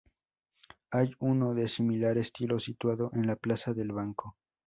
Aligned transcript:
Hay 0.89 1.11
uno 1.19 1.53
de 1.53 1.69
similar 1.69 2.17
estilo 2.17 2.59
situado 2.59 3.11
en 3.13 3.27
la 3.27 3.35
Plaza 3.35 3.75
del 3.75 3.91
Banco. 3.91 4.35